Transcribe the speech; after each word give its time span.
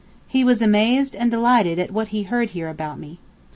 He 0.27 0.43
was 0.43 0.63
amazed 0.63 1.15
and 1.15 1.29
delighted 1.29 1.77
at 1.77 1.91
what 1.91 2.07
he 2.07 2.23
heard 2.23 2.49
here 2.57 2.69
about 2.69 2.97
me. 2.97 3.19